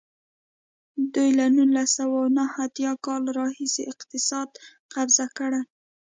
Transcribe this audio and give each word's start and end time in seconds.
دوی 1.13 1.29
له 1.39 1.45
نولس 1.55 1.89
سوه 1.99 2.19
نهه 2.37 2.55
اتیا 2.65 2.91
کال 3.05 3.23
راهیسې 3.39 3.83
اقتصاد 3.93 4.49
قبضه 4.93 5.25
کړی. 5.37 5.61